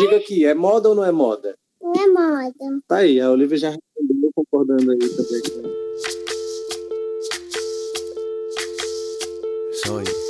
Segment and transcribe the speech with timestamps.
[0.00, 1.54] Diga aqui, é moda ou não é moda?
[1.78, 2.80] Não é moda.
[2.88, 5.42] Tá aí, a Olivia já respondeu concordando aí também.
[9.86, 10.29] Lo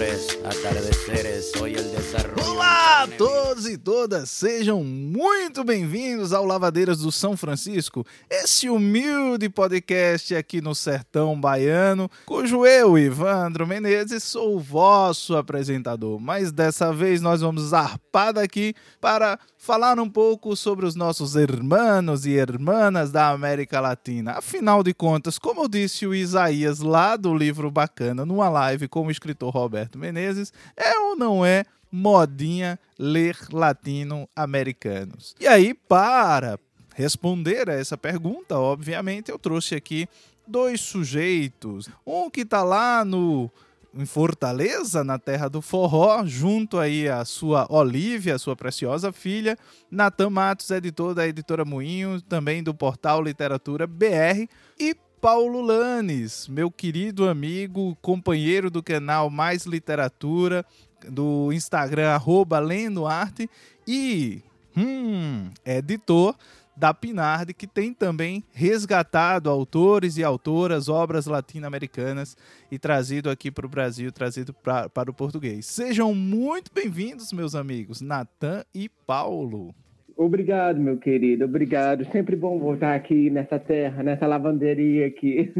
[0.00, 2.52] atardeceres, soy el desarrollo.
[2.52, 9.48] Olá a todos e todas, sejam muito bem-vindos ao Lavadeiras do São Francisco, esse humilde
[9.48, 16.20] podcast aqui no sertão baiano, cujo eu, Ivandro Menezes, sou o vosso apresentador.
[16.20, 22.24] Mas dessa vez nós vamos zarpar daqui para falar um pouco sobre os nossos irmãos
[22.24, 24.38] e irmãs da América Latina.
[24.38, 29.10] Afinal de contas, como disse o Isaías lá do livro Bacana, numa live com o
[29.10, 35.34] escritor Roberto Menezes, é ou não é modinha ler latino-americanos?
[35.40, 36.58] E aí, para
[36.94, 40.08] responder a essa pergunta, obviamente, eu trouxe aqui
[40.46, 41.88] dois sujeitos.
[42.06, 43.50] Um que está lá no
[43.94, 49.56] em Fortaleza, na terra do forró, junto aí a sua Olivia, sua preciosa filha,
[49.90, 54.46] Natan Matos, editor da editora Moinho, também do portal Literatura BR,
[54.78, 60.64] e Paulo Lanes, meu querido amigo, companheiro do canal Mais Literatura,
[61.08, 63.50] do Instagram, arroba Lendo Arte,
[63.86, 64.42] e
[64.76, 66.36] hum, editor
[66.78, 72.36] da Pinardi, que tem também resgatado autores e autoras, obras latino-americanas
[72.70, 75.66] e trazido aqui para o Brasil, trazido pra, para o português.
[75.66, 79.74] Sejam muito bem-vindos, meus amigos, Natan e Paulo.
[80.16, 82.04] Obrigado, meu querido, obrigado.
[82.12, 85.52] Sempre bom voltar aqui nessa terra, nessa lavanderia aqui.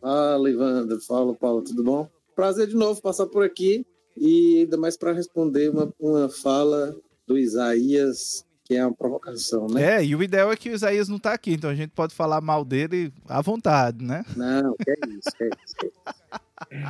[0.00, 1.00] Fala, Ivandro.
[1.00, 2.08] Fala, Paulo, tudo bom?
[2.36, 3.84] Prazer de novo passar por aqui
[4.16, 6.94] e ainda mais para responder uma, uma fala
[7.26, 9.96] do Isaías que é uma provocação, né?
[9.96, 12.14] É, e o ideal é que o Isaías não tá aqui, então a gente pode
[12.14, 14.24] falar mal dele à vontade, né?
[14.36, 15.74] Não, que é isso, que é isso.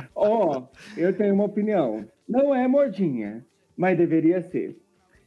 [0.13, 2.05] Ó, oh, eu tenho uma opinião.
[2.29, 3.43] Não é modinha,
[3.75, 4.79] mas deveria ser.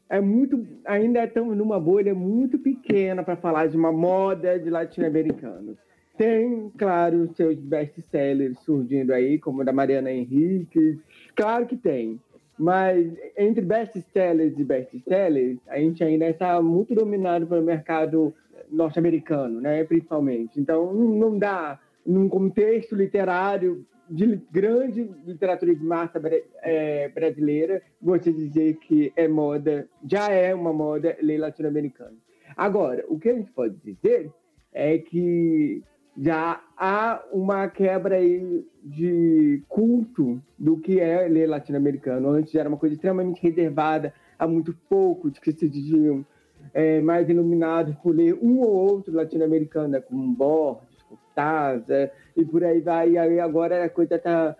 [0.09, 5.77] É muito, ainda estamos numa bolha muito pequena para falar de uma moda de latino-americanos.
[6.17, 11.01] Tem, claro, seus best-sellers surgindo aí, como o da Mariana Henrique.
[11.35, 12.21] Claro que tem.
[12.59, 18.33] Mas entre best-sellers e best-sellers, a gente ainda está muito dominado pelo mercado
[18.71, 20.61] norte-americano, né, principalmente.
[20.61, 26.21] Então, não dá, num contexto literário de grande literatura de massa
[26.63, 32.17] é, brasileira, você dizer que é moda, já é uma moda ler latino-americano.
[32.57, 34.31] Agora, o que a gente pode dizer
[34.73, 35.83] é que
[36.17, 42.29] já há uma quebra aí de culto do que é ler latino-americano.
[42.29, 46.25] Antes era uma coisa extremamente reservada a muito pouco, de que se diziam
[46.73, 52.65] é, mais iluminados por ler um ou outro latino-americano, né, como Borges, Cortázar, e por
[52.65, 53.11] aí vai.
[53.11, 54.57] E aí agora a coisa está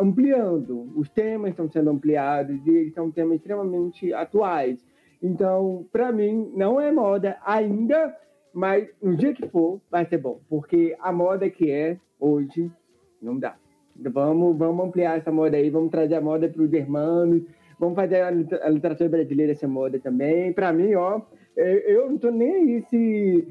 [0.00, 4.78] ampliando, os temas estão sendo ampliados e eles são temas extremamente atuais.
[5.22, 8.14] Então, para mim, não é moda ainda,
[8.56, 10.40] mas no dia que for, vai ser bom.
[10.48, 12.72] Porque a moda que é hoje,
[13.20, 13.54] não dá.
[13.94, 17.42] Vamos, vamos ampliar essa moda aí, vamos trazer a moda para os irmãos,
[17.78, 20.54] vamos fazer a literatura brasileira essa moda também.
[20.54, 21.20] Para mim, ó,
[21.54, 23.46] eu não tô nem aí se,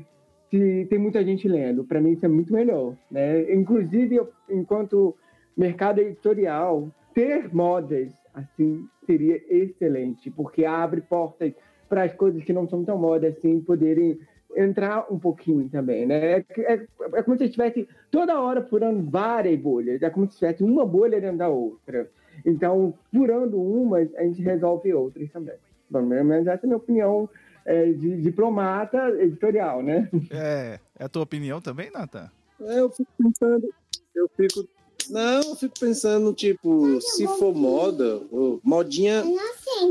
[0.49, 1.83] se tem muita gente lendo.
[1.83, 2.95] Para mim, isso é muito melhor.
[3.11, 3.53] Né?
[3.53, 5.15] Inclusive, eu, enquanto
[5.55, 11.53] mercado editorial, ter modas assim seria excelente, porque abre portas
[11.87, 14.19] para as coisas que não são tão modas assim poderem
[14.55, 16.33] entrar um pouquinho também, né?
[16.33, 20.63] É, é, é, como se estivesse toda hora furando várias bolhas, é como se tivesse
[20.63, 22.09] uma bolha dentro da outra.
[22.45, 25.55] Então, furando umas, a gente resolve outras também.
[25.91, 27.29] Pelo menos essa é a minha opinião
[27.65, 30.09] é, de diplomata editorial, né?
[30.31, 32.29] É, é a tua opinião também, Nathan?
[32.61, 33.73] É, eu fico pensando,
[34.15, 34.67] eu fico
[35.09, 38.21] não, eu fico pensando, tipo, se for moda,
[38.63, 39.23] modinha,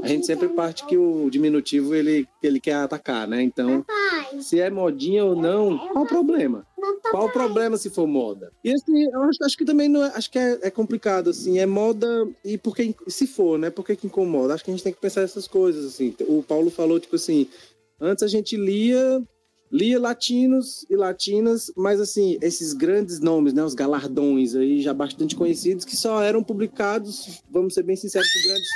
[0.03, 3.43] a gente sempre parte que o diminutivo ele, ele quer atacar, né?
[3.43, 3.85] Então,
[4.41, 6.67] se é modinha ou não, qual o problema?
[7.11, 8.53] Qual o problema se for moda?
[8.63, 11.59] E assim, eu acho, acho que também não é, acho que é, é, complicado, assim,
[11.59, 13.71] é moda e porque, se for, né?
[13.71, 14.55] Por que, que incomoda?
[14.55, 16.15] Acho que a gente tem que pensar essas coisas, assim.
[16.29, 17.49] O Paulo falou, tipo assim,
[18.01, 19.23] antes a gente lia
[19.71, 25.35] lia latinos e latinas, mas assim, esses grandes nomes, né, os galardões aí já bastante
[25.35, 28.69] conhecidos, que só eram publicados, vamos ser bem sinceros, por grandes,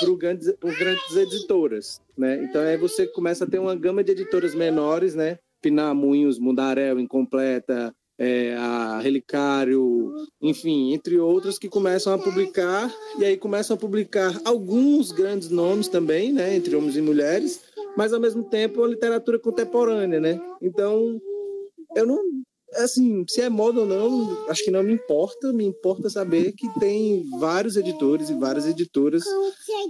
[0.00, 2.42] por grandes, por grandes editoras, né?
[2.44, 5.38] Então aí você começa a ter uma gama de editoras menores, né?
[5.60, 13.34] Pinamunhos, Mundaréu, Incompleta, é, a Relicário, enfim, entre outros que começam a publicar, e aí
[13.34, 17.62] começam a publicar alguns grandes nomes também, né, entre homens e mulheres,
[17.96, 20.40] mas ao mesmo tempo a literatura contemporânea, né?
[20.62, 21.20] Então,
[21.96, 22.18] eu não,
[22.76, 26.68] assim, se é moda ou não, acho que não me importa, me importa saber que
[26.78, 29.24] tem vários editores e várias editoras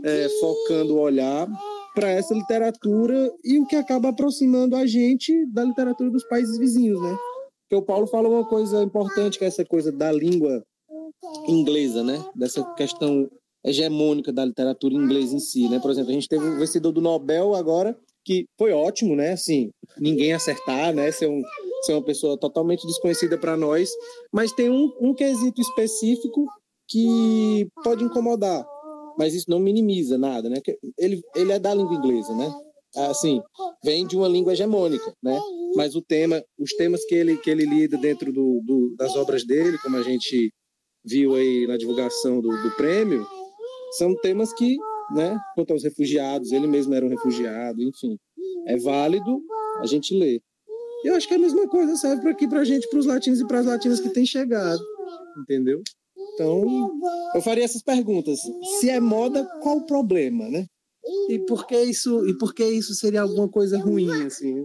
[0.04, 1.46] é, focando o olhar
[1.94, 7.00] para essa literatura e o que acaba aproximando a gente da literatura dos países vizinhos,
[7.00, 7.16] né?
[7.62, 10.64] Porque o Paulo fala uma coisa importante, que é essa coisa da língua
[11.46, 12.24] inglesa, né?
[12.34, 13.30] Dessa questão
[13.64, 15.78] hegemônica da literatura inglesa em si, né?
[15.78, 19.32] Por exemplo, a gente teve o vencedor do Nobel agora, que foi ótimo, né?
[19.32, 21.10] Assim, ninguém acertar, né?
[21.12, 21.42] Ser, um,
[21.82, 23.90] ser uma pessoa totalmente desconhecida para nós,
[24.32, 26.46] mas tem um, um quesito específico
[26.88, 28.66] que pode incomodar,
[29.16, 30.56] mas isso não minimiza nada, né?
[30.98, 32.52] Ele, ele é da língua inglesa, né?
[32.96, 33.40] Assim,
[33.84, 35.38] vem de uma língua hegemônica, né?
[35.74, 39.44] mas o tema, os temas que ele, que ele lida dentro do, do, das obras
[39.44, 40.52] dele, como a gente
[41.04, 43.26] viu aí na divulgação do, do prêmio,
[43.92, 44.76] são temas que,
[45.14, 48.18] né, quanto aos refugiados, ele mesmo era um refugiado, enfim,
[48.66, 49.42] é válido
[49.80, 50.40] a gente ler.
[51.04, 53.40] Eu acho que a mesma coisa serve para aqui para a gente, para os latinos
[53.40, 54.82] e para as latinas que têm chegado,
[55.38, 55.82] entendeu?
[56.34, 56.90] Então,
[57.34, 58.40] eu faria essas perguntas.
[58.78, 60.66] Se é moda, qual o problema, né?
[61.28, 64.56] E por que isso, e por que isso seria alguma coisa ruim assim?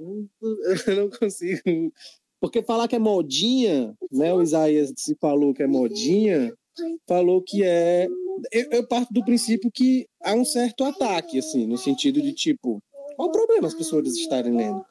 [0.87, 1.91] Eu não consigo.
[2.39, 4.33] Porque falar que é modinha, né?
[4.33, 6.53] O Isaías se falou que é modinha,
[7.07, 8.07] falou que é
[8.51, 12.81] eu, eu parto do princípio que há um certo ataque assim, no sentido de tipo,
[13.15, 14.83] qual o problema as pessoas estarem lendo?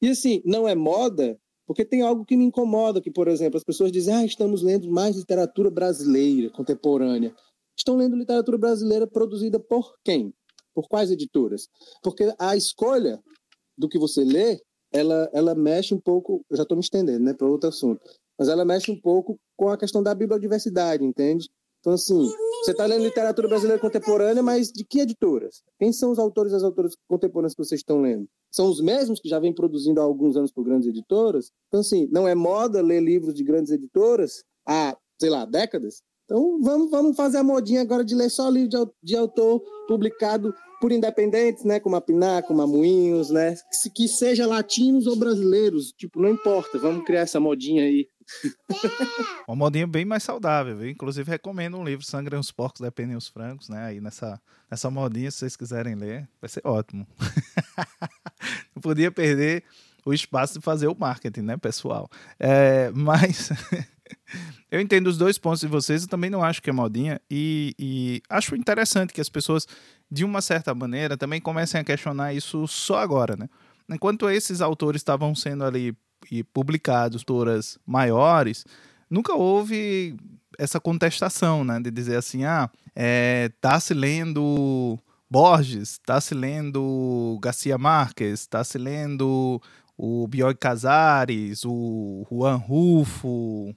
[0.00, 3.64] E assim, não é moda, porque tem algo que me incomoda, que, por exemplo, as
[3.64, 7.34] pessoas dizem, ah, estamos lendo mais literatura brasileira contemporânea.
[7.76, 10.34] Estão lendo literatura brasileira produzida por quem?
[10.74, 11.68] Por quais editoras?
[12.02, 13.22] Porque a escolha
[13.78, 14.60] do que você lê,
[14.92, 18.02] ela, ela mexe um pouco, eu já estou me estendendo, né, para outro assunto,
[18.38, 21.48] mas ela mexe um pouco com a questão da bibliodiversidade, entende?
[21.80, 22.30] Então, assim,
[22.62, 25.62] você está lendo literatura brasileira contemporânea, mas de que editoras?
[25.80, 28.28] Quem são os autores e as autoras contemporâneas que vocês estão lendo?
[28.52, 31.50] São os mesmos que já vêm produzindo há alguns anos por grandes editoras?
[31.66, 36.02] Então, assim, não é moda ler livros de grandes editoras há, sei lá, décadas?
[36.24, 40.54] Então vamos, vamos fazer a modinha agora de ler só livro de, de autor publicado
[40.80, 45.14] por independentes, né, como a Pinar, como a Moinhos, né, que, que seja latinos ou
[45.14, 48.08] brasileiros, tipo, não importa, vamos criar essa modinha aí.
[49.46, 50.90] Uma modinha bem mais saudável, viu?
[50.90, 53.84] Inclusive recomendo um livro Sangrem os Porcos, Dependem os Francos, né?
[53.86, 54.40] Aí nessa,
[54.70, 57.06] nessa modinha, se vocês quiserem ler, vai ser ótimo.
[58.74, 59.64] não podia perder
[60.04, 62.08] o espaço de fazer o marketing, né, pessoal?
[62.38, 63.50] É, mas
[64.70, 67.74] eu entendo os dois pontos de vocês, eu também não acho que é modinha, e,
[67.78, 69.66] e, acho interessante que as pessoas,
[70.10, 73.48] de uma certa maneira, também comecem a questionar isso só agora, né?
[73.88, 75.94] Enquanto esses autores estavam sendo ali
[76.30, 78.64] e publicados, autoras maiores,
[79.08, 80.16] nunca houve
[80.58, 81.80] essa contestação, né?
[81.80, 84.98] De dizer assim, ah, é, tá se lendo
[85.30, 89.60] Borges, tá se lendo Garcia Marques, tá se lendo
[89.96, 93.74] o Bioy Casares, o Juan Rufo,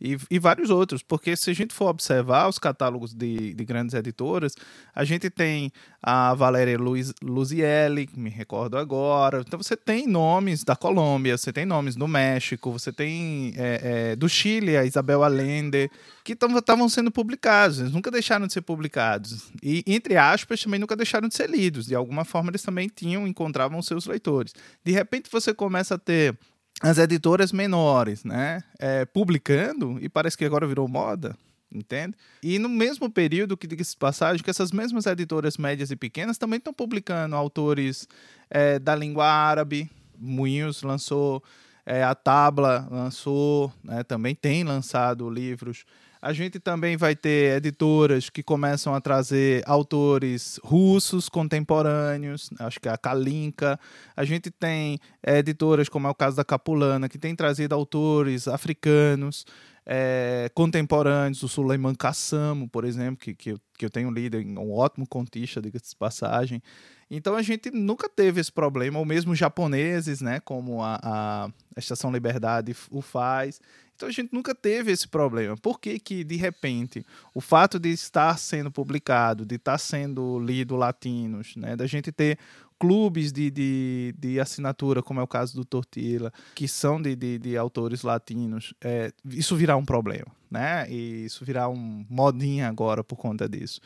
[0.00, 3.94] e, e, vários outros, porque se a gente for observar os catálogos de, de grandes
[3.94, 4.54] editoras,
[4.94, 5.72] a gente tem
[6.02, 11.64] a Valéria Luiz, Luzielli, me recordo agora, então você tem nomes da Colômbia, você tem
[11.64, 15.90] nomes do México, você tem é, é, do Chile, a Isabel Allende,
[16.22, 20.94] que estavam sendo publicados, eles nunca deixaram de ser publicados, e entre aspas também nunca
[20.94, 24.52] deixaram de ser lidos, de alguma forma eles também tinham, encontravam seus leitores.
[24.84, 26.36] De repente você começa a ter
[26.82, 31.36] as editoras menores, né, é, publicando, e parece que agora virou moda,
[31.72, 32.14] entende?
[32.42, 36.58] E no mesmo período que diga-se passagem, que essas mesmas editoras médias e pequenas também
[36.58, 38.06] estão publicando autores
[38.50, 41.42] é, da língua árabe, Moinhos lançou,
[41.84, 45.84] é, a Tabla lançou, né, também tem lançado livros
[46.26, 52.88] a gente também vai ter editoras que começam a trazer autores russos contemporâneos, acho que
[52.88, 53.78] é a Kalinka.
[54.16, 59.46] A gente tem editoras, como é o caso da Capulana, que tem trazido autores africanos.
[59.88, 64.72] É, contemporâneos, o Suleiman Kassamo, por exemplo, que, que, eu, que eu tenho lido, um
[64.72, 66.60] ótimo contista, diga-se de passagem.
[67.08, 72.10] Então a gente nunca teve esse problema, ou mesmo japoneses, né, como a, a Estação
[72.10, 73.60] Liberdade o faz.
[73.96, 75.56] Então a gente nunca teve esse problema.
[75.56, 80.76] Por que, que de repente, o fato de estar sendo publicado, de estar sendo lido
[80.76, 82.38] latinos, né, da gente ter
[82.78, 87.38] clubes de, de, de assinatura, como é o caso do Tortilla, que são de, de,
[87.38, 90.86] de autores latinos, é, isso virar um problema, né?
[90.90, 93.80] E isso virar um modinha agora por conta disso.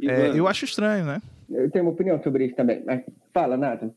[0.00, 1.20] É, eu acho estranho, né?
[1.50, 3.02] Eu tenho uma opinião sobre isso também, mas
[3.34, 3.90] fala, Nathan.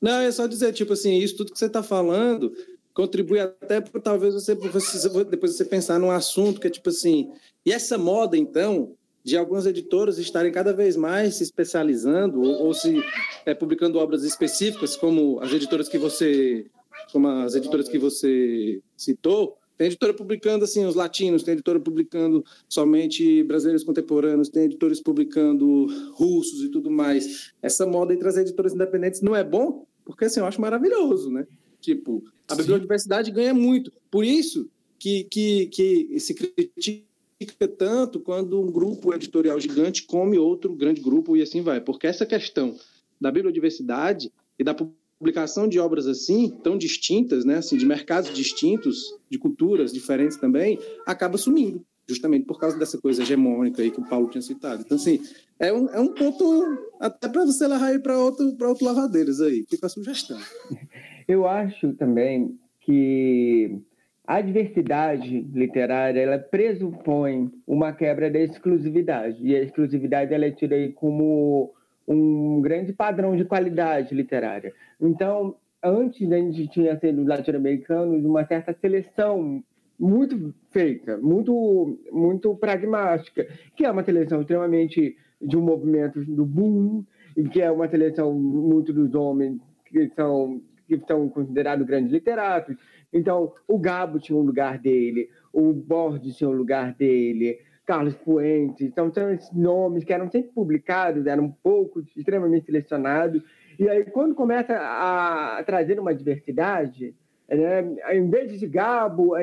[0.00, 2.52] Não, é só dizer, tipo assim, isso tudo que você está falando
[2.96, 7.30] contribui até para talvez você, você, depois você pensar num assunto que é tipo assim,
[7.64, 12.74] e essa moda, então, de algumas editoras estarem cada vez mais se especializando ou, ou
[12.74, 13.04] se
[13.44, 16.64] é, publicando obras específicas, como as editoras que você,
[17.12, 22.42] como as editoras que você citou, tem editora publicando assim os latinos, tem editora publicando
[22.66, 27.52] somente brasileiros contemporâneos, tem editores publicando russos e tudo mais.
[27.60, 31.46] Essa moda entre as editoras independentes não é bom, porque assim eu acho maravilhoso, né?
[31.86, 32.62] Tipo, a Sim.
[32.62, 33.92] bibliodiversidade ganha muito.
[34.10, 40.74] Por isso que, que, que se critica tanto quando um grupo editorial gigante come outro
[40.74, 41.80] grande grupo e assim vai.
[41.80, 42.76] Porque essa questão
[43.20, 49.14] da bibliodiversidade e da publicação de obras assim, tão distintas, né, assim, de mercados distintos,
[49.30, 50.76] de culturas diferentes também,
[51.06, 54.82] acaba sumindo, justamente por causa dessa coisa hegemônica aí que o Paulo tinha citado.
[54.84, 55.22] Então, assim,
[55.60, 59.86] é um, é um ponto até para você aí para outro, outro lavadeiros aí, fica
[59.86, 60.38] a sugestão.
[61.28, 63.80] Eu acho também que
[64.26, 70.76] a diversidade literária ela pressupõe uma quebra da exclusividade e a exclusividade ela é tida
[70.94, 71.72] como
[72.06, 74.72] um grande padrão de qualidade literária.
[75.00, 79.62] Então, antes a gente tinha sido latino-americanos uma certa seleção
[79.98, 87.04] muito feita, muito muito pragmática, que é uma seleção extremamente de um movimento do boom,
[87.36, 92.76] e que é uma seleção muito dos homens que são que são considerados grandes literatos.
[93.12, 98.86] Então, o Gabo tinha um lugar dele, o Borges tinha um lugar dele, Carlos Fuentes.
[98.86, 103.42] Então, são esses nomes que eram sempre publicados, eram um pouco extremamente selecionados.
[103.78, 107.14] E aí, quando começa a trazer uma diversidade,
[107.48, 107.96] né?
[108.12, 109.34] em vez de Gabo,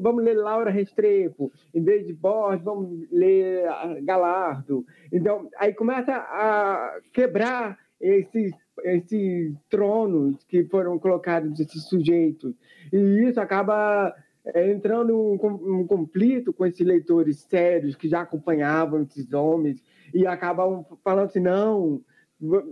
[0.00, 3.64] vamos ler Laura Restrepo, em vez de Borges, vamos ler
[4.02, 4.86] Galardo.
[5.12, 8.52] Então, aí começa a quebrar esses
[8.84, 12.54] esses tronos que foram colocados esses sujeitos.
[12.92, 12.96] E
[13.28, 14.14] isso acaba
[14.44, 20.26] é, entrando em um conflito com esses leitores sérios que já acompanhavam esses homens e
[20.26, 22.00] acabam falando assim, não,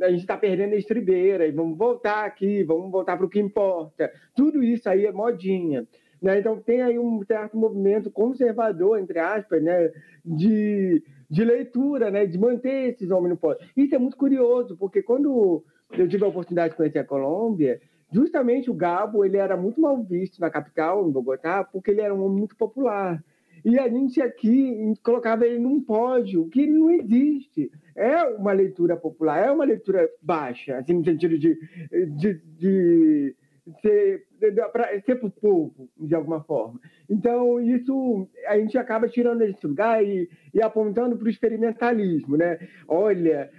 [0.02, 3.38] a gente está perdendo a estribeira e vamos voltar aqui, vamos voltar para o que
[3.38, 4.10] importa.
[4.34, 5.86] Tudo isso aí é modinha.
[6.20, 6.38] Né?
[6.40, 9.90] Então tem aí um certo movimento conservador, entre aspas, né?
[10.24, 12.26] de, de leitura, né?
[12.26, 13.64] de manter esses homens no poder.
[13.76, 17.80] Isso é muito curioso, porque quando eu tive a oportunidade de conhecer a Colômbia,
[18.12, 22.14] justamente o Gabo ele era muito mal visto na capital, em Bogotá, porque ele era
[22.14, 23.22] um homem muito popular.
[23.64, 27.70] E a gente aqui colocava ele num pódio, que não existe.
[27.94, 31.58] É uma leitura popular, é uma leitura baixa, assim, no sentido de,
[32.16, 33.36] de, de
[33.82, 34.26] ser
[34.72, 36.80] para ser para o povo, de alguma forma.
[37.08, 42.36] Então, isso a gente acaba tirando esse lugar e, e apontando para o experimentalismo.
[42.36, 42.58] Né?
[42.88, 43.50] Olha,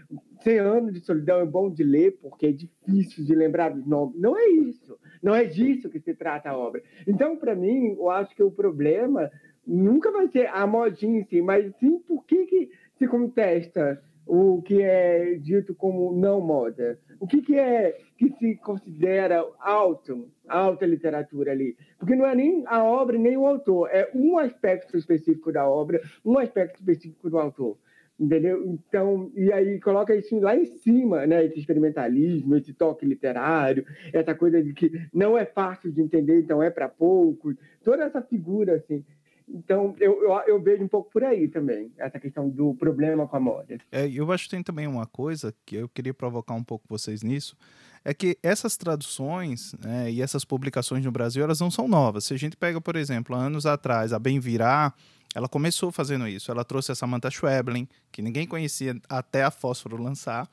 [0.43, 4.19] 100 anos de solidão é bom de ler porque é difícil de lembrar dos nomes.
[4.19, 4.97] Não é isso.
[5.21, 6.81] Não é disso que se trata a obra.
[7.07, 9.29] Então, para mim, eu acho que o problema
[9.65, 14.61] nunca vai ser a modinha em si, mas sim por que, que se contesta o
[14.61, 16.99] que é dito como não moda.
[17.19, 21.75] O que, que é que se considera alto, alta literatura ali?
[21.97, 26.01] Porque não é nem a obra nem o autor, é um aspecto específico da obra,
[26.23, 27.77] um aspecto específico do autor.
[28.21, 28.63] Entendeu?
[28.67, 31.43] Então, e aí coloca isso lá em cima, né?
[31.43, 36.61] Esse experimentalismo, esse toque literário, essa coisa de que não é fácil de entender, então
[36.61, 39.03] é para poucos, toda essa figura, assim.
[39.49, 43.37] Então, eu, eu, eu, vejo um pouco por aí também, essa questão do problema com
[43.37, 43.79] a moda.
[43.91, 47.23] É, eu acho que tem também uma coisa que eu queria provocar um pouco vocês
[47.23, 47.57] nisso,
[48.05, 52.25] é que essas traduções né, e essas publicações no Brasil, elas não são novas.
[52.25, 54.93] Se a gente pega, por exemplo, anos atrás, a Bem Virá,
[55.33, 56.51] ela começou fazendo isso.
[56.51, 60.49] Ela trouxe a Samantha Schweblin, que ninguém conhecia até a Fósforo lançar.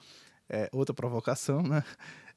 [0.48, 1.84] É, outra provocação, né?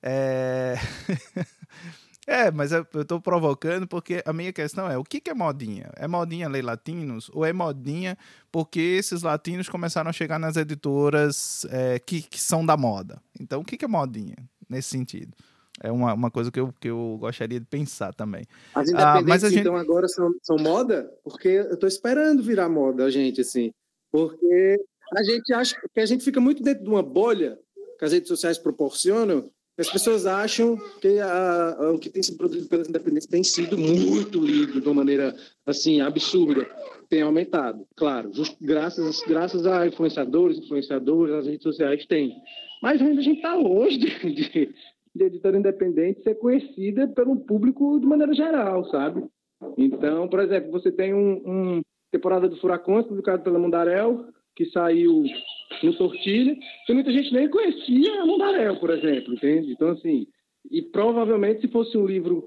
[0.02, 0.76] É...
[2.28, 5.90] É, mas eu estou provocando porque a minha questão é: o que, que é modinha?
[5.96, 7.32] É modinha ler latinos?
[7.34, 8.18] Ou é modinha
[8.52, 13.22] porque esses latinos começaram a chegar nas editoras é, que, que são da moda?
[13.40, 14.38] Então, o que, que é modinha
[14.70, 15.36] nesse sentido?
[15.84, 18.46] É uma, uma coisa que eu, que eu gostaria de pensar também.
[18.74, 19.62] As independentes, ah, mas a gente...
[19.62, 21.12] então, agora são, são moda?
[21.24, 23.72] Porque eu estou esperando virar moda, a gente, assim.
[24.12, 24.78] Porque
[25.16, 27.58] a gente acha que a gente fica muito dentro de uma bolha
[27.98, 29.50] que as redes sociais proporcionam
[29.82, 33.78] as pessoas acham que a, a, o que tem sido produzido pelas independentes tem sido
[33.78, 35.36] muito lido de uma maneira
[35.66, 36.70] assim absurda.
[37.10, 42.32] Tem aumentado, claro, just, graças, graças a influenciadores, influenciadoras, as redes sociais tem.
[42.82, 44.76] Mas ainda a gente está longe de, de,
[45.16, 49.24] de editora independente ser conhecida pelo público de maneira geral, sabe?
[49.78, 54.26] Então, por exemplo, você tem um, um temporada do Furacões, publicado pela Mundarel,
[54.56, 55.24] que saiu
[55.84, 59.72] no Tortilha, que muita gente nem conhecia a Mundarel, por exemplo, entende?
[59.72, 60.28] Então, assim,
[60.70, 62.46] E provavelmente, se fosse um livro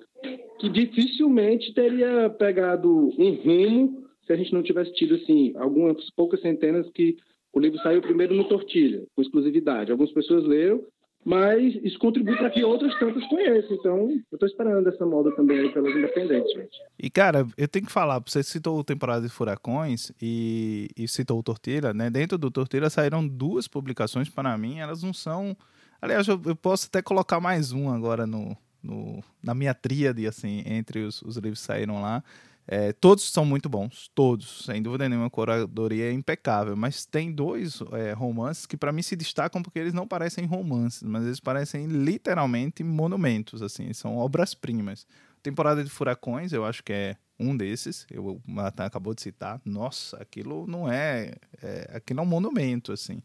[0.60, 6.40] que dificilmente teria pegado um rumo se a gente não tivesse tido, assim, algumas poucas
[6.40, 7.16] centenas que
[7.52, 9.90] o livro saiu primeiro no Tortilha, com exclusividade.
[9.90, 10.82] Algumas pessoas leram,
[11.24, 13.76] mas isso contribui para que outras tantas conheçam.
[13.76, 16.78] Então, eu estou esperando essa moda também aí pelas independentes, gente.
[16.98, 21.38] E, cara, eu tenho que falar, você citou o Temporada de Furacões e, e citou
[21.38, 22.10] o Tortilha, né?
[22.10, 25.56] Dentro do Tortilha saíram duas publicações, para mim, elas não são...
[26.00, 30.62] Aliás, eu, eu posso até colocar mais um agora no, no, na minha tríade, assim,
[30.66, 32.22] entre os, os livros que saíram lá.
[32.66, 36.76] É, todos são muito bons, todos, sem dúvida nenhuma, a curadoria é impecável.
[36.76, 41.02] Mas tem dois é, romances que para mim se destacam porque eles não parecem romances,
[41.02, 45.06] mas eles parecem literalmente monumentos, assim, são obras-primas.
[45.42, 49.60] Temporada de Furacões, eu acho que é um desses, eu, o Matan acabou de citar.
[49.64, 53.22] Nossa, aquilo não é, é, aquilo é um monumento, assim.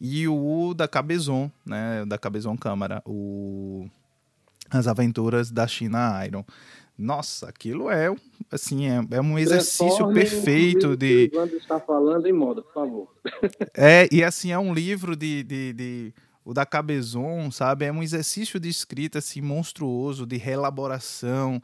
[0.00, 3.88] E o da Cabezon, né, da Cabezon Câmara, o
[4.68, 6.44] As Aventuras da China Iron.
[6.96, 8.14] Nossa, aquilo é
[8.50, 11.28] assim é, é um exercício perfeito de.
[11.30, 13.08] Quando está falando em moda, por favor.
[13.76, 17.84] É e assim é um livro de, de, de, o da Cabezon, sabe?
[17.84, 21.60] É um exercício de escrita assim monstruoso, de reelaboração,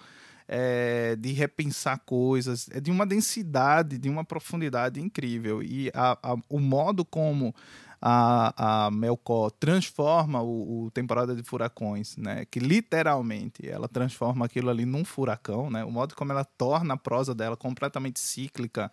[0.49, 6.37] é, de repensar coisas, é de uma densidade, de uma profundidade incrível e a, a,
[6.49, 7.54] o modo como
[8.00, 12.47] a, a Melcor transforma o, o, Temporada de Furacões, né?
[12.50, 15.85] Que literalmente ela transforma aquilo ali num furacão, né?
[15.85, 18.90] O modo como ela torna a prosa dela completamente cíclica.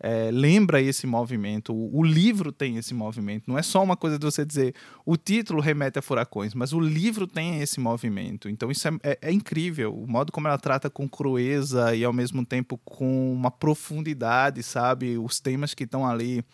[0.00, 1.74] É, lembra esse movimento.
[1.74, 3.44] O, o, livro tem esse movimento.
[3.48, 4.72] Não é só uma coisa de você dizer
[5.04, 8.48] o título remete a furacões, mas o livro tem esse movimento.
[8.48, 9.92] Então isso é, é, é incrível.
[9.92, 15.18] O modo como ela trata com crueza e ao mesmo tempo com uma profundidade, sabe?
[15.18, 16.44] Os temas que estão ali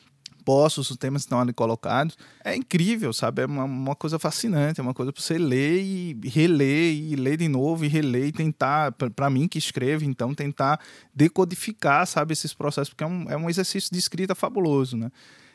[0.45, 2.17] postos, os temas estão ali colocados.
[2.45, 3.43] É incrível, sabe?
[3.43, 7.37] É uma, uma coisa fascinante, é uma coisa para você ler e reler, e ler
[7.37, 10.79] de novo, e reler, e tentar, para mim que escreve, então, tentar
[11.15, 15.11] decodificar, sabe, esses processos, porque é um, é um exercício de escrita fabuloso, né?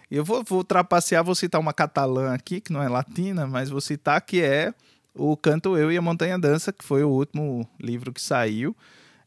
[0.09, 3.79] Eu vou, vou trapacear, vou citar uma catalã aqui, que não é latina, mas vou
[3.79, 4.73] citar que é
[5.13, 8.75] o Canto Eu e a Montanha Dança, que foi o último livro que saiu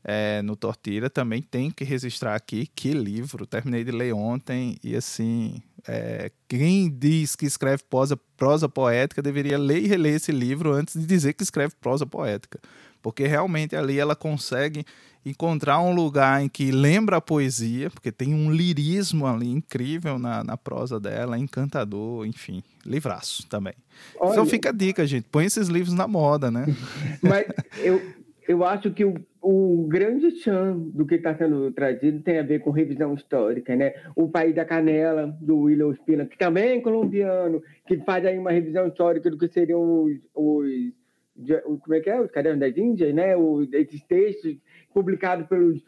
[0.05, 3.47] é, no Tortilha, também tem que registrar aqui que livro.
[3.47, 9.59] Terminei de ler ontem e assim, é, quem diz que escreve prosa, prosa poética deveria
[9.59, 12.59] ler e reler esse livro antes de dizer que escreve prosa poética.
[13.01, 14.85] Porque realmente ali ela consegue
[15.25, 20.43] encontrar um lugar em que lembra a poesia, porque tem um lirismo ali incrível na,
[20.43, 23.75] na prosa dela, encantador, enfim, livraço também.
[24.19, 26.67] Olha, então fica a dica, gente, põe esses livros na moda, né?
[27.23, 27.47] Mas
[27.79, 28.03] eu,
[28.53, 32.61] eu acho que o, o grande chão do que está sendo trazido tem a ver
[32.61, 33.95] com revisão histórica, né?
[34.15, 38.53] O País da Canela, do William Ospina, que também é colombiano, que faz aí uma
[38.53, 40.93] revisão histórica do que seriam os, os
[41.81, 42.21] como é que é?
[42.21, 43.35] Os Cadernos das Índias, né?
[43.35, 44.55] Os, esses textos
[44.93, 45.83] publicados pelos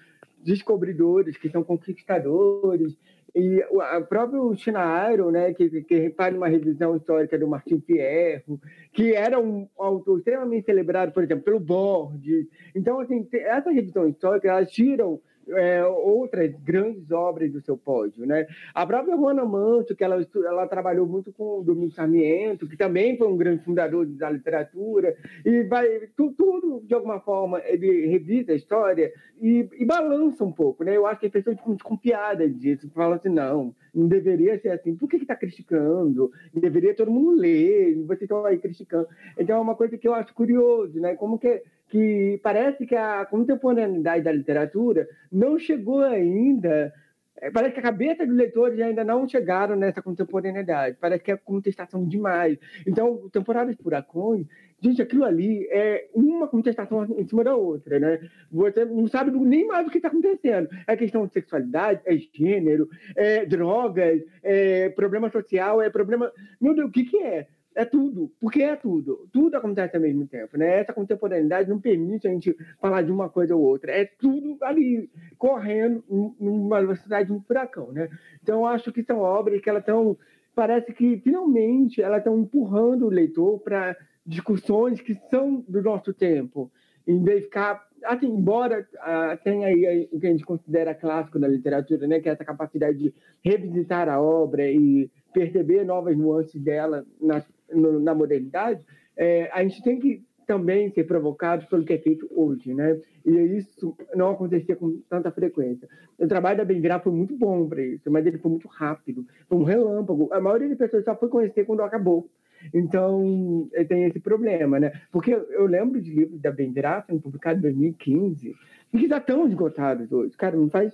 [0.44, 2.96] descobridores, que são conquistadores,
[3.34, 8.60] e o próprio Chinairo, né, que, que faz uma revisão histórica do Martim Fierro,
[8.92, 12.46] que era um autor extremamente celebrado, por exemplo, pelo Borges.
[12.76, 18.46] Então, assim, essa revisão histórica, elas tiram é, outras grandes obras do seu pódio, né?
[18.74, 23.16] A própria Juana Manso, que ela, ela trabalhou muito com o Domingos Sarmiento, que também
[23.16, 28.52] foi um grande fundador da literatura, e vai tudo, tudo de alguma forma ele revisa
[28.52, 30.96] a história e, e, balança um pouco, né?
[30.96, 34.94] Eu acho que as pessoas ficam desconfiadas disso, falam assim, não, não deveria ser assim.
[34.94, 36.30] Por que está criticando?
[36.52, 39.08] Deveria todo mundo ler, vocês estão aí criticando.
[39.38, 41.14] Então é uma coisa que eu acho curioso, né?
[41.16, 41.62] Como que
[41.94, 46.92] que parece que a contemporaneidade da literatura não chegou ainda.
[47.36, 50.96] É, parece que a cabeça dos leitores ainda não chegaram nessa contemporaneidade.
[51.00, 52.58] Parece que é contestação demais.
[52.84, 54.44] Então, temporadas furacões,
[54.80, 58.28] gente, aquilo ali é uma contestação em cima da outra, né?
[58.50, 60.68] Você não sabe nem mais o que está acontecendo.
[60.88, 66.32] É questão de sexualidade, é gênero, é drogas, é problema social, é problema.
[66.60, 67.46] Meu Deus, o que, que é?
[67.74, 69.28] É tudo, porque é tudo.
[69.32, 70.80] Tudo acontece ao mesmo tempo, né?
[70.80, 73.90] Essa contemporaneidade não permite a gente falar de uma coisa ou outra.
[73.90, 76.04] É tudo ali, correndo
[76.38, 78.08] numa velocidade de um furacão, né?
[78.40, 80.16] Então, eu acho que são obras que elas estão...
[80.54, 86.70] Parece que, finalmente, elas estão empurrando o leitor para discussões que são do nosso tempo,
[87.06, 91.38] em vez de ficar assim, embora uh, tenha aí o que a gente considera clássico
[91.38, 96.60] da literatura, né, que é essa capacidade de revisitar a obra e perceber novas nuances
[96.60, 97.42] dela na,
[97.74, 98.80] no, na modernidade,
[99.16, 103.00] é, a gente tem que também ser provocado pelo que é feito hoje, né?
[103.24, 105.88] E isso não acontecia com tanta frequência.
[106.18, 109.58] O trabalho da Benvirá foi muito bom para isso, mas ele foi muito rápido, foi
[109.58, 110.28] um relâmpago.
[110.32, 112.28] A maioria das pessoas só foi conhecer quando acabou.
[112.72, 114.92] Então, tem esse problema, né?
[115.10, 118.54] Porque eu lembro de livros da Bendrafen, publicado em 2015,
[118.92, 120.36] e que já estão esgotados hoje.
[120.36, 120.92] Cara, não faz,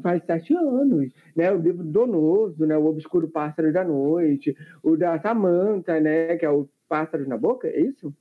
[0.00, 1.52] faz sete anos, né?
[1.52, 2.76] O livro Donoso, né?
[2.76, 6.36] O Obscuro Pássaro da Noite, o da Samantha, né?
[6.36, 8.12] Que é o Pássaro na Boca, é isso?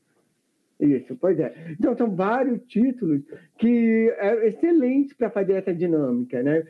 [0.79, 1.53] Isso, pois é.
[1.71, 3.21] Então, são vários títulos
[3.57, 6.63] que é excelente para fazer essa dinâmica, né?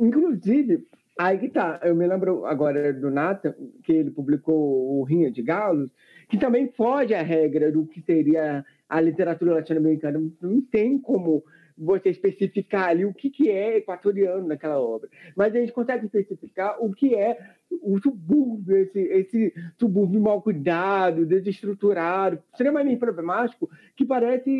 [0.00, 0.84] Inclusive,
[1.18, 5.42] aí que tá, eu me lembro agora do Nathan, que ele publicou o Rinha de
[5.42, 5.90] Galos,
[6.28, 10.20] que também foge à regra do que seria a literatura latino-americana.
[10.40, 11.44] Não tem como
[11.76, 15.08] você especificar ali o que, que é equatoriano naquela obra.
[15.36, 17.38] Mas a gente consegue especificar o que é
[17.82, 24.50] o subúrbio, esse, esse subúrbio mal cuidado, desestruturado, extremamente problemático, que parece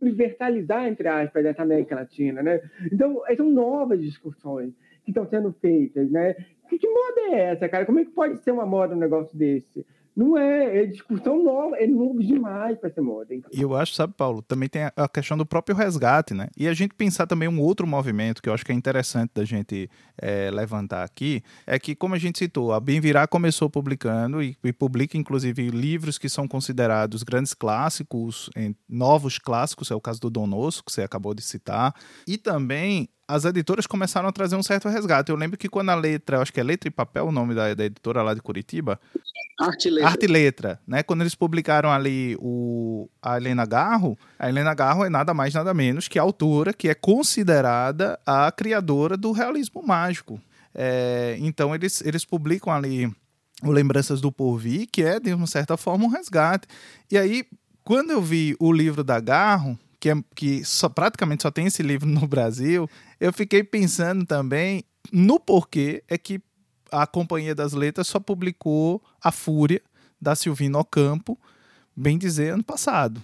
[0.00, 2.42] universalizar, entre aspas, essa América Latina.
[2.42, 2.60] Né?
[2.90, 4.72] Então, são novas discussões
[5.04, 6.10] que estão sendo feitas.
[6.10, 6.34] Né?
[6.68, 7.86] Que, que moda é essa, cara?
[7.86, 9.86] Como é que pode ser uma moda um negócio desse?
[10.18, 13.32] Não é, é discussão nova, é novo demais para ser moda.
[13.32, 16.48] E eu acho, sabe, Paulo, também tem a questão do próprio resgate, né?
[16.56, 19.44] E a gente pensar também um outro movimento que eu acho que é interessante da
[19.44, 19.88] gente
[20.20, 23.00] é, levantar aqui, é que, como a gente citou, a Bem
[23.30, 28.50] começou publicando e, e publica, inclusive, livros que são considerados grandes clássicos,
[28.88, 31.94] novos clássicos, é o caso do Donoso, que você acabou de citar,
[32.26, 35.30] e também as editoras começaram a trazer um certo resgate.
[35.30, 37.74] Eu lembro que quando a letra, acho que é Letra e Papel o nome da,
[37.74, 38.98] da editora lá de Curitiba.
[39.60, 40.08] Arte e Letra.
[40.08, 41.02] Arte e Letra, né?
[41.02, 45.74] Quando eles publicaram ali o, a Helena Garro, a Helena Garro é nada mais, nada
[45.74, 50.40] menos que a autora que é considerada a criadora do realismo mágico.
[50.74, 53.12] É, então eles, eles publicam ali
[53.62, 56.66] o Lembranças do Porvir, que é, de uma certa forma, um resgate.
[57.10, 57.44] E aí,
[57.84, 61.82] quando eu vi o livro da Garro, que, é, que só, praticamente só tem esse
[61.82, 62.88] livro no Brasil,
[63.20, 66.40] eu fiquei pensando também no porquê é que
[66.90, 69.82] a Companhia das Letras só publicou A Fúria,
[70.20, 71.38] da Silvina Ocampo,
[71.94, 73.22] bem dizer, ano passado.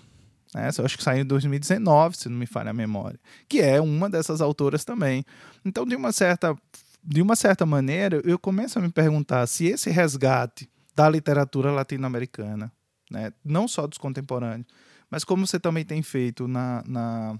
[0.55, 0.69] Né?
[0.79, 3.19] Eu acho que saiu em 2019, se não me falha a memória.
[3.49, 5.25] Que é uma dessas autoras também.
[5.65, 6.57] Então, de uma certa,
[7.03, 12.73] de uma certa maneira, eu começo a me perguntar se esse resgate da literatura latino-americana,
[13.11, 13.33] né?
[13.45, 14.67] não só dos contemporâneos,
[15.11, 17.39] mas como você também tem feito na, na,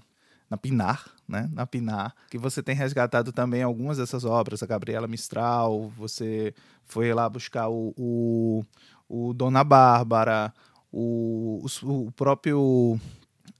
[0.49, 1.49] na Pinar, né?
[1.51, 6.53] Na Pinar, que você tem resgatado também algumas dessas obras, a Gabriela Mistral, você
[6.85, 8.65] foi lá buscar o, o,
[9.07, 10.53] o Dona Bárbara,
[10.91, 12.99] o, o, o próprio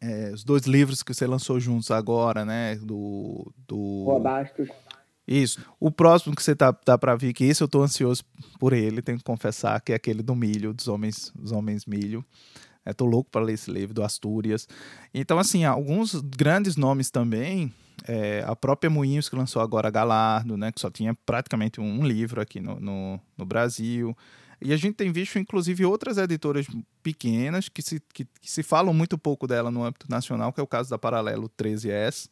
[0.01, 2.75] é, os dois livros que você lançou juntos agora, né?
[2.75, 3.51] Do.
[3.67, 4.05] do...
[4.05, 4.69] O Abastos.
[5.27, 5.59] Isso.
[5.79, 8.23] O próximo que você tá, tá para vir, que esse eu tô ansioso
[8.59, 12.23] por ele, tenho que confessar, que é aquele do milho, dos homens, dos homens milho.
[12.86, 14.67] É, tô louco para ler esse livro do Astúrias.
[15.13, 17.74] Então, assim, alguns grandes nomes também.
[18.08, 22.41] É, a própria Moinhos, que lançou agora Galardo, né, que só tinha praticamente um livro
[22.41, 24.15] aqui no, no, no Brasil.
[24.62, 26.67] E a gente tem visto, inclusive, outras editoras
[27.02, 30.63] pequenas que se, que, que, se falam muito pouco dela no âmbito nacional, que é
[30.63, 32.30] o caso da Paralelo 13S,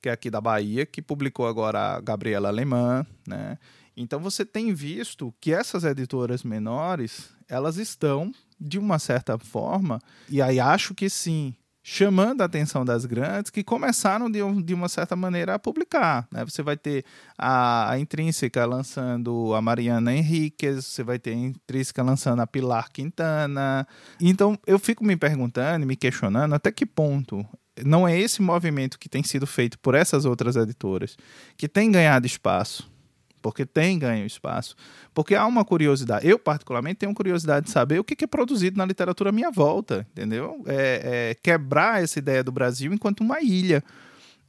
[0.00, 3.58] que é aqui da Bahia, que publicou agora a Gabriela Alemã, né?
[3.96, 10.42] Então você tem visto que essas editoras menores, elas estão de uma certa forma, e
[10.42, 11.54] aí acho que sim,
[11.90, 16.28] chamando a atenção das grandes que começaram de, de uma certa maneira a publicar.
[16.30, 16.44] Né?
[16.44, 17.02] Você vai ter
[17.38, 22.90] a, a, Intrínseca lançando a Mariana Henriquez, você vai ter a Intrínseca lançando a Pilar
[22.92, 23.88] Quintana.
[24.20, 27.46] Então eu fico me perguntando, me questionando até que ponto
[27.82, 31.16] não é esse movimento que tem sido feito por essas outras editoras
[31.56, 32.90] que tem ganhado espaço
[33.40, 34.74] porque tem ganho espaço.
[35.14, 36.26] Porque há uma curiosidade.
[36.26, 40.06] Eu, particularmente, tenho curiosidade de saber o que é produzido na literatura à minha volta,
[40.12, 40.62] entendeu?
[40.66, 43.82] É, é quebrar essa ideia do Brasil enquanto uma ilha.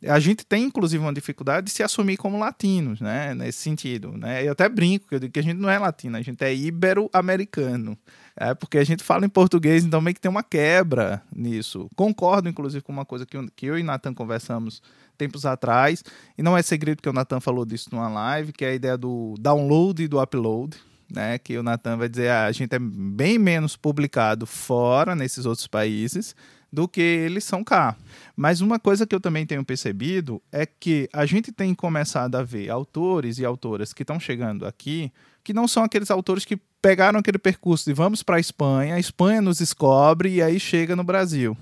[0.08, 3.34] A gente tem, inclusive, uma dificuldade de se assumir como latinos, né?
[3.34, 4.46] Nesse sentido, né?
[4.48, 6.54] Eu até brinco que eu digo que a gente não é latino, a gente é
[6.56, 7.98] ibero-americano.
[8.36, 11.90] É porque a gente fala em português, então meio que tem uma quebra nisso.
[11.96, 14.82] Concordo, inclusive, com uma coisa que que eu e Nathan conversamos
[15.18, 16.02] tempos atrás,
[16.38, 18.98] e não é segredo que o Nathan falou disso numa live, que é a ideia
[18.98, 20.78] do download e do upload,
[21.12, 21.38] né?
[21.38, 25.68] Que o Nathan vai dizer, ah, a gente é bem menos publicado fora, nesses outros
[25.68, 26.34] países,
[26.72, 27.96] do que eles são cá.
[28.36, 32.44] Mas uma coisa que eu também tenho percebido é que a gente tem começado a
[32.44, 35.12] ver autores e autoras que estão chegando aqui
[35.44, 39.00] que não são aqueles autores que pegaram aquele percurso de vamos para a Espanha, a
[39.00, 41.58] Espanha nos descobre e aí chega no Brasil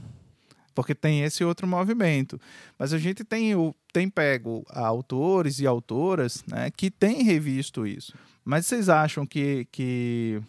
[0.77, 2.39] porque tem esse outro movimento.
[2.77, 3.53] Mas a gente tem,
[3.91, 8.13] tem pego autores e autoras né, que têm revisto isso.
[8.45, 10.39] Mas vocês acham que, que,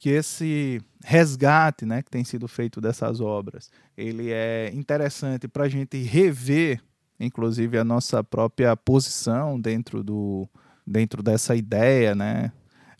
[0.00, 5.68] que esse resgate né, que tem sido feito dessas obras, ele é interessante para a
[5.68, 6.82] gente rever,
[7.20, 10.48] inclusive, a nossa própria posição dentro, do,
[10.84, 12.50] dentro dessa ideia, né?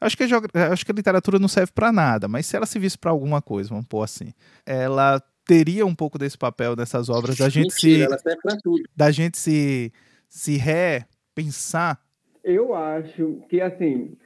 [0.01, 2.97] Acho que, a, acho que a literatura não serve para nada, mas se ela servisse
[2.97, 4.33] para alguma coisa, vamos pôr assim,
[4.64, 9.92] ela teria um pouco desse papel nessas obras da gente Mentira, se da gente se
[10.29, 12.01] se repensar.
[12.45, 14.16] Eu acho que assim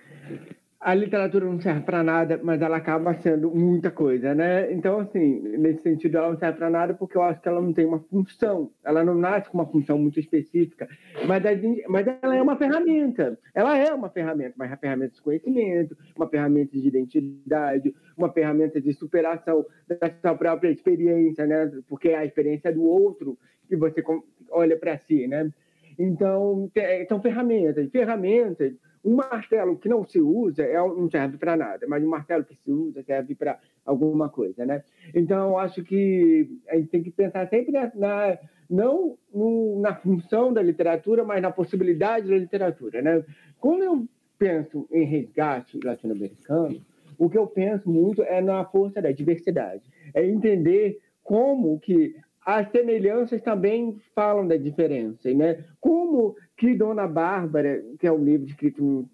[0.81, 4.73] a literatura não serve para nada, mas ela acaba sendo muita coisa, né?
[4.73, 7.71] Então, assim, nesse sentido, ela não serve para nada porque eu acho que ela não
[7.71, 8.71] tem uma função.
[8.83, 10.89] Ela não nasce com uma função muito específica,
[11.27, 13.39] mas, gente, mas ela é uma ferramenta.
[13.55, 18.33] Ela é uma ferramenta, mas é uma ferramenta de conhecimento, uma ferramenta de identidade, uma
[18.33, 21.71] ferramenta de superação da sua própria experiência, né?
[21.89, 23.39] Porque é a experiência do outro
[23.69, 24.03] que você
[24.51, 25.51] olha para si, né?
[25.99, 26.71] Então,
[27.07, 27.91] são ferramentas.
[27.91, 28.73] Ferramentas
[29.05, 32.55] um martelo que não se usa é, não serve para nada, mas um martelo que
[32.57, 34.83] se usa serve para alguma coisa, né?
[35.15, 40.53] Então, acho que a gente tem que pensar sempre na, na não no, na função
[40.53, 43.25] da literatura, mas na possibilidade da literatura, né?
[43.59, 44.07] Quando eu
[44.39, 46.81] penso em resgate latino-americano,
[47.19, 49.83] o que eu penso muito é na força da diversidade,
[50.15, 55.65] é entender como que as semelhanças também falam da diferença, né?
[55.81, 59.09] Como que Dona Bárbara, que é um livro escrito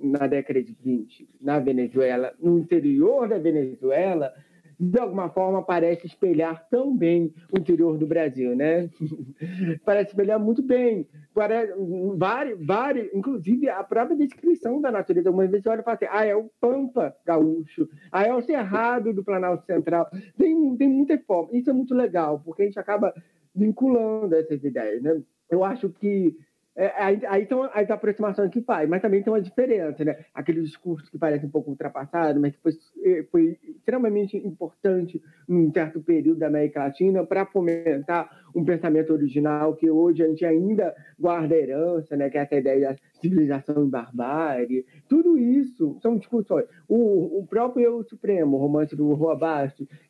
[0.00, 4.32] na década de 20, na Venezuela, no interior da Venezuela,
[4.78, 8.88] de alguma forma parece espelhar tão bem o interior do Brasil, né?
[9.84, 11.04] parece espelhar muito bem.
[11.34, 11.72] Parece,
[12.14, 15.28] vários, vários, inclusive a própria descrição da natureza.
[15.28, 18.42] Uma vez você olha e fala assim, ah, é o Pampa gaúcho, ah, é o
[18.42, 20.08] Cerrado do Planalto Central.
[20.38, 21.50] Tem, tem muita forma.
[21.52, 23.12] Isso é muito legal, porque a gente acaba
[23.52, 25.20] vinculando essas ideias, né?
[25.50, 26.34] Eu acho que
[26.74, 30.24] é, aí, aí são as aproximações que faz, mas também tem uma diferença, né?
[30.32, 32.72] Aquele discurso que parece um pouco ultrapassado, mas que foi,
[33.04, 39.76] é, foi extremamente importante num certo período da América Latina para fomentar um pensamento original
[39.76, 42.30] que hoje a gente ainda guarda herança, né?
[42.30, 44.86] Que é essa ideia da civilização e barbárie.
[45.08, 46.64] Tudo isso são discussões.
[46.88, 49.38] O, o próprio Eu Supremo, o romance do Rua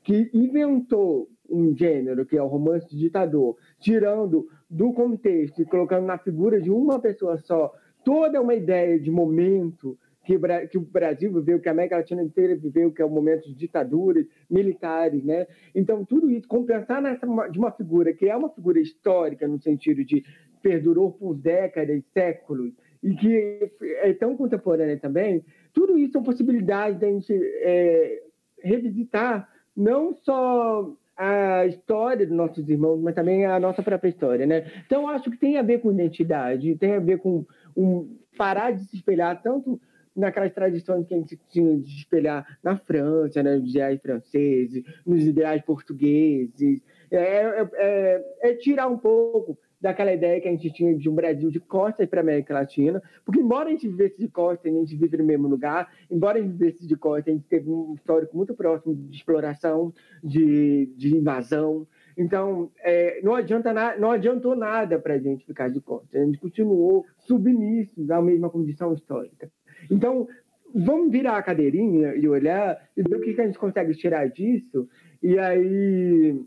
[0.05, 6.19] que inventou um gênero, que é o romance ditador, tirando do contexto e colocando na
[6.19, 7.73] figura de uma pessoa só
[8.05, 10.38] toda uma ideia de momento que,
[10.69, 13.55] que, o Brasil viveu, que a América Latina inteira viveu, que é o momento de
[13.55, 15.47] ditaduras militares, né?
[15.75, 20.05] Então, tudo isso, compensar nessa, de uma figura que é uma figura histórica, no sentido
[20.05, 20.25] de
[20.62, 27.05] perdurou por décadas, séculos, e que é tão contemporânea também, tudo isso são possibilidades de
[27.05, 28.23] a gente é,
[28.62, 34.70] revisitar não só a história dos nossos irmãos, mas também a nossa própria história, né?
[34.87, 37.44] Então, acho que tem a ver com identidade, tem a ver com
[37.77, 39.81] um, parar de se espelhar tanto
[40.14, 45.25] naquelas tradições que a gente tinha de espelhar na França, né, nos ideais franceses, nos
[45.27, 46.83] ideais portugueses.
[47.11, 51.14] É, é, é, é tirar um pouco daquela ideia que a gente tinha de um
[51.14, 54.79] Brasil de costas para a América Latina, porque embora a gente vivesse de costas, a
[54.79, 57.95] gente vive no mesmo lugar, embora a gente vivesse de costas, a gente teve um
[57.95, 59.92] histórico muito próximo de exploração,
[60.23, 65.68] de, de invasão, então, é, não, adianta na, não adiantou nada para a gente ficar
[65.68, 66.21] de costas.
[66.21, 69.51] A gente continuou submissos à mesma condição histórica.
[69.90, 70.29] Então,
[70.75, 74.29] vamos virar a cadeirinha e olhar e ver o que, que a gente consegue tirar
[74.29, 74.88] disso.
[75.23, 76.38] E aí,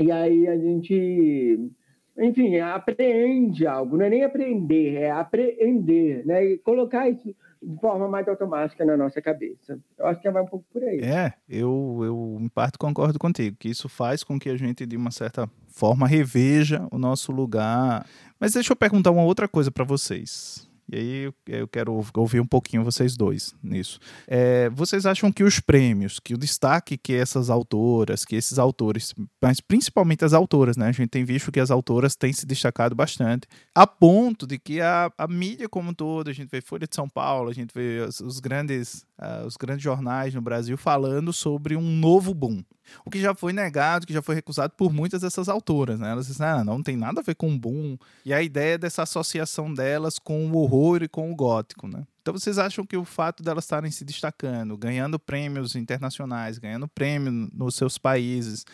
[0.00, 1.70] e aí a gente
[2.18, 6.44] enfim, apreende algo, não é nem aprender, é apreender, né?
[6.44, 9.78] E colocar isso de forma mais automática na nossa cabeça.
[9.98, 11.00] Eu acho que vai um pouco por aí.
[11.00, 14.96] É, eu, eu em parte concordo contigo, que isso faz com que a gente, de
[14.96, 18.06] uma certa forma, reveja o nosso lugar.
[18.38, 20.68] Mas deixa eu perguntar uma outra coisa para vocês.
[20.90, 23.98] E aí eu quero ouvir um pouquinho vocês dois nisso.
[24.26, 29.14] É, vocês acham que os prêmios, que o destaque que essas autoras, que esses autores,
[29.40, 30.88] mas principalmente as autoras, né?
[30.88, 34.80] A gente tem visto que as autoras têm se destacado bastante, a ponto de que
[34.80, 37.70] a, a mídia como um todo, a gente vê Folha de São Paulo, a gente
[37.74, 42.62] vê os, os grandes, uh, os grandes jornais no Brasil falando sobre um novo boom.
[43.04, 46.10] O que já foi negado, que já foi recusado por muitas dessas autoras, né?
[46.10, 47.96] Elas dizem, ah, não tem nada a ver com boom.
[48.24, 52.04] E a ideia dessa associação delas com o horror e com o gótico, né?
[52.20, 57.30] Então vocês acham que o fato delas estarem se destacando, ganhando prêmios internacionais, ganhando prêmio
[57.52, 58.64] nos seus países,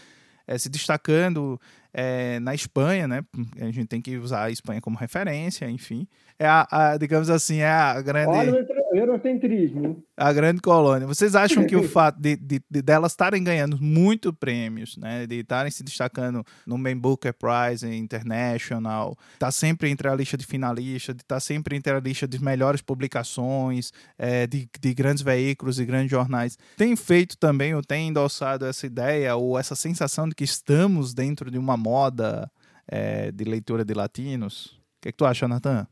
[0.46, 1.60] é, se destacando
[1.92, 3.24] é, na Espanha, né?
[3.60, 6.06] A gente tem que usar a Espanha como referência, enfim.
[6.38, 8.30] É a, a digamos assim, é a grande.
[8.30, 10.03] Olha o eurocentrismo.
[10.16, 11.07] A grande colônia.
[11.07, 15.26] Vocês acham que o fato de, de, de delas estarem ganhando muito prêmios, né?
[15.26, 20.46] De estarem se destacando no Man Booker Prize International, tá sempre entre a lista de
[20.46, 25.22] finalistas, de estar tá sempre entre a lista de melhores publicações, é, de, de grandes
[25.22, 30.29] veículos e grandes jornais, tem feito também ou tem endossado essa ideia ou essa sensação
[30.29, 32.50] de que estamos dentro de uma moda
[32.87, 34.66] é, de leitura de latinos?
[34.66, 35.87] O que, é que tu acha, Natan?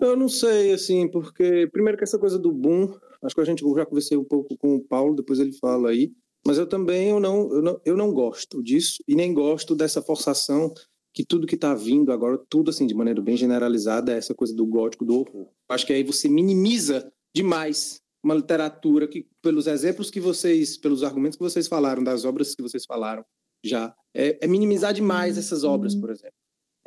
[0.00, 3.64] Eu não sei, assim, porque primeiro que essa coisa do boom, Acho que a gente
[3.64, 6.12] já conversei um pouco com o Paulo, depois ele fala aí.
[6.46, 10.00] Mas eu também eu não, eu não, eu não gosto disso e nem gosto dessa
[10.00, 10.72] forçação
[11.12, 14.54] que tudo que está vindo agora, tudo assim de maneira bem generalizada, é essa coisa
[14.54, 15.48] do gótico, do horror.
[15.68, 21.36] Acho que aí você minimiza demais uma literatura que, pelos exemplos que vocês, pelos argumentos
[21.36, 23.24] que vocês falaram, das obras que vocês falaram
[23.64, 26.37] já, é, é minimizar demais essas obras, por exemplo.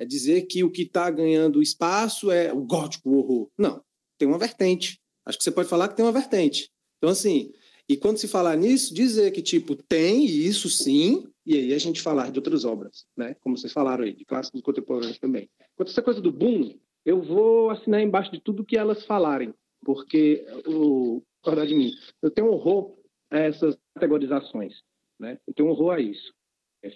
[0.02, 3.52] É dizer que o que está ganhando espaço é o gótico, o horror.
[3.56, 3.84] Não,
[4.18, 5.00] tem uma vertente.
[5.24, 6.72] Acho que você pode falar que tem uma vertente.
[6.98, 7.54] Então, assim,
[7.88, 12.02] e quando se falar nisso, dizer que, tipo, tem isso sim, e aí a gente
[12.02, 13.36] falar de outras obras, né?
[13.42, 15.48] Como vocês falaram aí, de clássicos contemporâneos também.
[15.76, 19.54] Quanto a essa coisa do boom, eu vou assinar embaixo de tudo que elas falarem,
[19.86, 21.92] porque, o, acordar de mim,
[22.24, 22.98] eu tenho horror
[23.30, 24.82] a essas categorizações,
[25.20, 25.38] né?
[25.48, 26.34] Eu tenho horror a isso.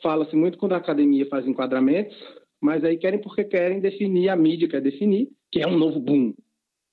[0.02, 2.18] Fala-se muito quando a academia faz enquadramentos,
[2.66, 6.34] mas aí querem porque querem definir, a mídia quer definir, que é um novo boom.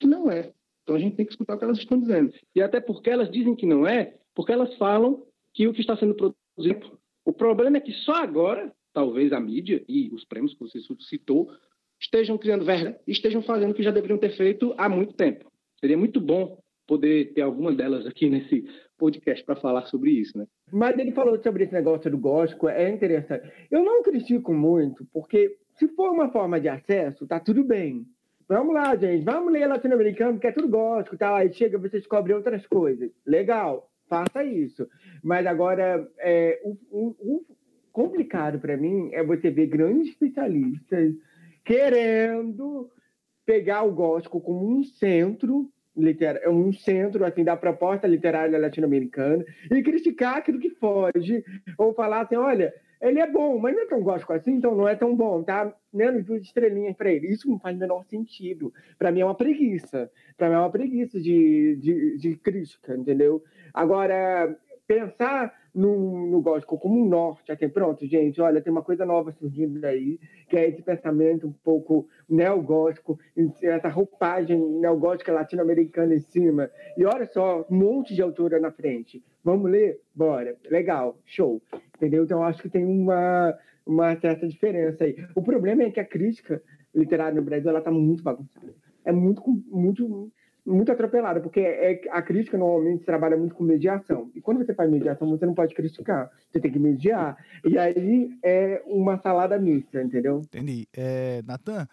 [0.03, 0.53] Não é.
[0.83, 2.31] Então a gente tem que escutar o que elas estão dizendo.
[2.55, 5.97] E até porque elas dizem que não é, porque elas falam que o que está
[5.97, 6.99] sendo produzido.
[7.25, 11.49] O problema é que só agora, talvez a mídia e os prêmios que você citou,
[11.99, 15.51] estejam criando verba estejam fazendo o que já deveriam ter feito há muito tempo.
[15.79, 18.63] Seria muito bom poder ter alguma delas aqui nesse
[18.97, 20.45] podcast para falar sobre isso, né?
[20.71, 23.49] Mas ele falou sobre esse negócio do gótico, é interessante.
[23.71, 28.05] Eu não critico muito, porque se for uma forma de acesso, tá tudo bem.
[28.47, 31.37] Vamos lá, gente, vamos ler latino-americano, porque é tudo gótico, tá?
[31.37, 33.09] Aí chega, você descobre outras coisas.
[33.25, 34.87] Legal, faça isso.
[35.23, 37.45] Mas agora, é, o, o, o
[37.91, 41.13] complicado para mim é você ver grandes especialistas
[41.63, 42.89] querendo
[43.45, 49.83] pegar o gótico como um centro literário, um centro assim da proposta literária latino-americana e
[49.83, 51.43] criticar aquilo que foge
[51.77, 54.87] ou falar assim, olha, ele é bom, mas não é tão gótico assim, então não
[54.87, 55.75] é tão bom, tá?
[55.91, 57.27] Menos duas estrelinhas para ele.
[57.27, 58.73] Isso não faz o menor sentido.
[58.97, 60.09] Para mim é uma preguiça.
[60.37, 63.43] Para mim é uma preguiça de, de, de crítica, entendeu?
[63.73, 69.05] Agora, pensar no, no gótico como um norte, aqui, pronto, gente, olha, tem uma coisa
[69.05, 73.19] nova surgindo aí, que é esse pensamento um pouco neogótico,
[73.61, 76.69] essa roupagem neogótica latino-americana em cima.
[76.95, 79.21] E olha só, um monte de autora na frente.
[79.43, 79.99] Vamos ler?
[80.15, 80.55] Bora.
[80.69, 81.61] Legal, show.
[82.03, 82.25] Entendeu?
[82.25, 85.15] Então, acho que tem uma, uma certa diferença aí.
[85.33, 86.61] O problema é que a crítica
[86.93, 88.75] literária no Brasil, ela está muito bagunçada.
[89.05, 90.29] É muito, muito
[90.65, 94.31] muito atropelada, porque é, a crítica normalmente trabalha muito com mediação.
[94.33, 97.37] E quando você faz mediação, você não pode criticar, você tem que mediar.
[97.65, 100.39] E aí é uma salada mista, entendeu?
[100.39, 100.87] Entendi.
[100.95, 101.85] É, Natan,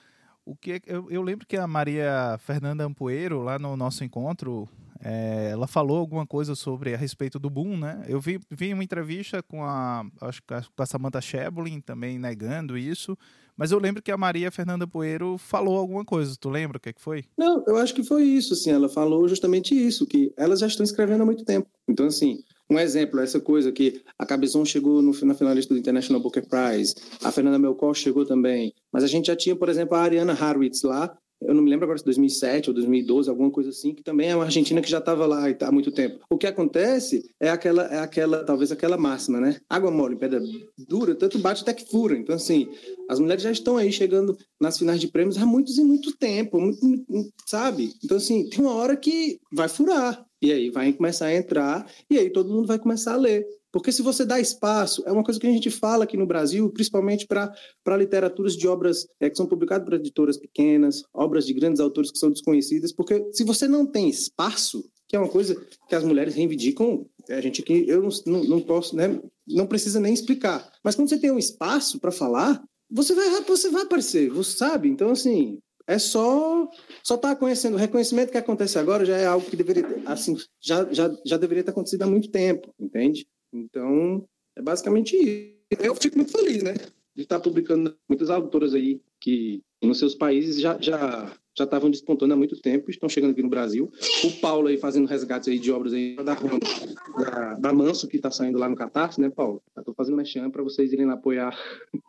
[0.44, 4.68] o que é eu, eu, lembro que a Maria Fernanda Ampoeiro, lá no nosso encontro,
[5.03, 8.05] é, ela falou alguma coisa sobre a respeito do boom, né?
[8.07, 13.17] Eu vi, vi uma entrevista com a, acho, com a Samantha Sheblin também negando isso,
[13.57, 16.37] mas eu lembro que a Maria Fernanda Poeiro falou alguma coisa.
[16.39, 17.25] Tu lembra o que, é que foi?
[17.37, 18.71] Não, eu acho que foi isso, assim.
[18.71, 21.69] Ela falou justamente isso, que elas já estão escrevendo há muito tempo.
[21.89, 26.23] Então, assim, um exemplo, essa coisa que a Cabezon chegou no, na finalista do International
[26.23, 30.03] Booker Prize, a Fernanda Melkor chegou também, mas a gente já tinha, por exemplo, a
[30.03, 33.94] Ariana Harwitz lá, eu não me lembro agora se 2007 ou 2012, alguma coisa assim,
[33.94, 36.24] que também é uma Argentina que já estava lá há muito tempo.
[36.31, 39.57] O que acontece é aquela, é aquela, talvez aquela máxima, né?
[39.68, 40.40] Água mole, pedra
[40.76, 42.16] dura, tanto bate até que fura.
[42.16, 42.68] Então, assim,
[43.09, 46.61] as mulheres já estão aí chegando nas finais de prêmios há muitos e muito tempo,
[46.61, 47.92] muito, muito, sabe?
[48.05, 50.24] Então, assim, tem uma hora que vai furar.
[50.42, 53.46] E aí vai começar a entrar, e aí todo mundo vai começar a ler.
[53.72, 56.70] Porque se você dá espaço, é uma coisa que a gente fala aqui no Brasil,
[56.70, 61.80] principalmente para literaturas de obras é, que são publicadas por editoras pequenas, obras de grandes
[61.80, 65.56] autores que são desconhecidas, porque se você não tem espaço, que é uma coisa
[65.88, 70.14] que as mulheres reivindicam, a gente eu não, não, não posso, né, não precisa nem
[70.14, 70.70] explicar.
[70.85, 74.88] Mas quando você tem um espaço para falar, você vai, você vai aparecer, você sabe?
[74.88, 76.68] Então, assim, é só
[77.02, 77.74] só estar tá conhecendo.
[77.74, 81.64] O reconhecimento que acontece agora já é algo que deveria assim já, já, já deveria
[81.64, 83.26] ter acontecido há muito tempo, entende?
[83.53, 84.25] Então,
[84.57, 85.61] é basicamente isso.
[85.81, 86.75] Eu fico muito feliz, né?
[87.15, 92.35] De estar publicando muitas autoras aí que nos seus países já, já, já estavam despontando
[92.35, 93.91] há muito tempo, estão chegando aqui no Brasil.
[94.25, 98.31] O Paulo aí fazendo resgates aí de obras aí da, da, da Manso, que está
[98.31, 99.63] saindo lá no Catarse, né, Paulo?
[99.77, 101.57] Estou fazendo mexendo para vocês irem lá apoiar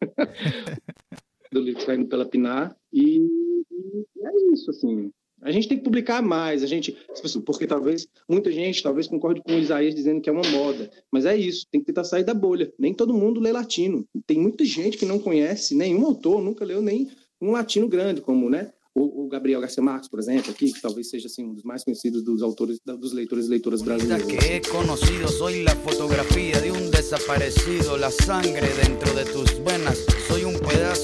[1.51, 2.75] do livro saindo pela Pinar.
[2.91, 5.11] E, e é isso, assim.
[5.41, 6.95] A gente tem que publicar mais, a gente,
[7.45, 11.25] porque talvez muita gente talvez concorde com o Isaías dizendo que é uma moda, mas
[11.25, 12.71] é isso, tem que tentar sair da bolha.
[12.77, 14.05] Nem todo mundo lê latino.
[14.27, 17.09] Tem muita gente que não conhece nenhum autor, nunca leu nem
[17.41, 18.71] um latino grande, como, né?
[18.93, 22.25] O, Gabriel Garcia Marques, por exemplo, aqui, que talvez seja assim, um dos mais conhecidos
[22.25, 24.27] dos autores, dos leitores e leitoras brasileiros.
[24.27, 30.05] que soy la fotografía de un desaparecido, la sangre dentro de tus venas.
[30.27, 30.40] Soy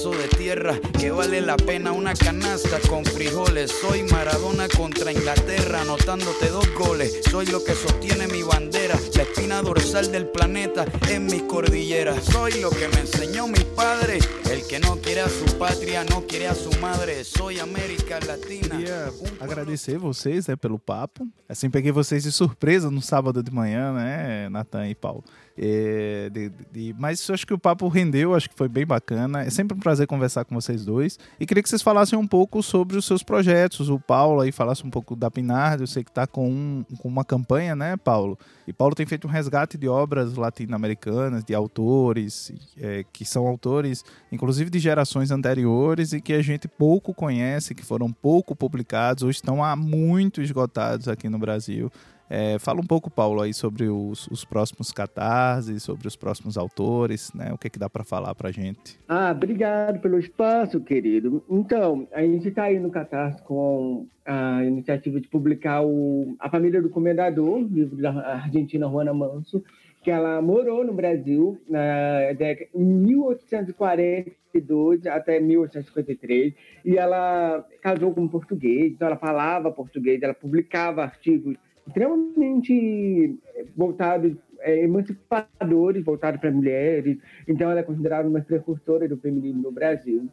[0.08, 3.70] pedazo de tierra que vale la pena una canasta con frijoles.
[3.70, 7.20] Soy Maradona contra Inglaterra anotándote dos goles.
[7.30, 12.20] Soy lo que sostiene mi bandera, la espina dorsal del planeta en mi cordillera.
[12.20, 14.18] Soy lo que me enseñó mi padre,
[14.50, 17.24] el que no quiere a su patria, no quiere a su madre.
[17.24, 18.76] Soy América Latina.
[18.76, 21.26] Queria agradecer vocês né, pelo papo.
[21.48, 25.24] Assim, peguei vocês de surpresa no sábado de manhã, né, Natan e Paulo.
[25.60, 29.42] É, de, de, mas acho que o papo rendeu, acho que foi bem bacana.
[29.42, 31.18] É sempre um prazer conversar com vocês dois.
[31.40, 33.88] E queria que vocês falassem um pouco sobre os seus projetos.
[33.88, 35.80] O Paulo aí falasse um pouco da Pinard.
[35.80, 38.38] Eu sei que está com, um, com uma campanha, né, Paulo?
[38.68, 44.04] E Paulo tem feito um resgate de obras latino-americanas, de autores, é, que são autores,
[44.30, 49.30] inclusive de gerações anteriores e que a gente pouco conhece, que foram pouco publicados ou
[49.30, 51.90] estão há muito esgotados aqui no Brasil.
[52.30, 57.32] É, fala um pouco, Paulo, aí sobre os, os, próximos catarses, sobre os próximos autores,
[57.34, 57.50] né?
[57.52, 59.00] O que, é que dá para falar para gente?
[59.08, 61.42] Ah, obrigado pelo espaço, querido.
[61.48, 66.82] Então, a gente está aí no Catarse com a iniciativa de publicar o A Família
[66.82, 69.64] do Comendador, livro da argentina Juana Manso,
[70.02, 76.52] que ela morou no Brasil na década, em 1842 até 1853
[76.84, 81.56] e ela casou com um português, então ela falava português, ela publicava artigos
[81.88, 83.38] extremamente
[83.76, 87.18] voltados, é, emancipadores, voltados para mulheres.
[87.46, 90.28] Então, ela é considerada uma precursora do feminino no Brasil.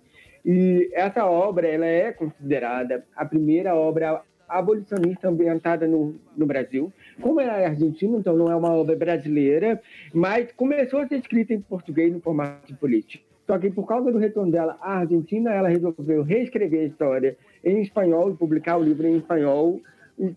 [0.46, 6.94] E essa obra ela é considerada a primeira obra abolicionista ambientada no, no Brasil.
[7.20, 9.82] Como ela é argentina, então não é uma obra brasileira,
[10.14, 13.24] mas começou a ser escrita em português no formato político.
[13.48, 17.82] Só que por causa do retorno dela à Argentina, ela resolveu reescrever a história em
[17.82, 19.82] espanhol e publicar o livro em espanhol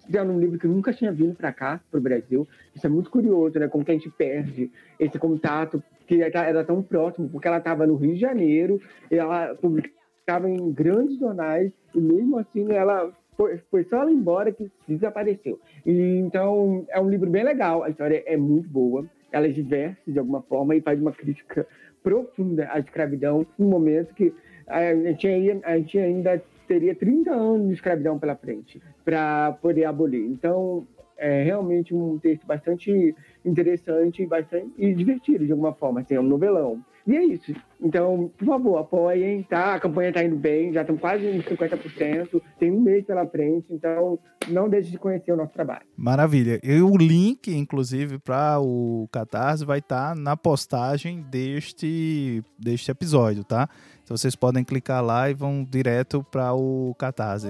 [0.05, 2.47] fizeram um livro que nunca tinha vindo para cá, para o Brasil.
[2.75, 3.69] Isso é muito curioso, né?
[3.69, 7.97] Como que a gente perde esse contato que era tão próximo, porque ela estava no
[7.97, 14.03] Rio de Janeiro, ela publicava em grandes jornais, e mesmo assim ela foi, foi só
[14.03, 15.61] ela embora que desapareceu.
[15.87, 20.01] E, então, é um livro bem legal, a história é muito boa, ela é diversa
[20.07, 21.67] de alguma forma e faz uma crítica
[22.03, 24.33] profunda à escravidão, num momento que
[24.67, 30.25] a gente ainda teria 30 anos de escravidão pela frente para poder abolir.
[30.25, 33.15] Então, é realmente um texto bastante
[33.45, 36.01] interessante bastante, e divertido, de alguma forma.
[36.01, 36.81] Assim, é um novelão.
[37.07, 37.55] E é isso.
[37.81, 39.75] Então, por favor, apoiem, tá?
[39.75, 43.67] A campanha tá indo bem, já estão quase em 50%, tem um mês pela frente,
[43.71, 45.87] então não deixe de conhecer o nosso trabalho.
[45.97, 46.61] Maravilha.
[46.63, 53.43] E o link, inclusive, para o Catarse vai estar tá na postagem deste, deste episódio,
[53.43, 53.71] tá?
[54.09, 57.49] Então vocês podem clicar lá e vão direto para o Catarse.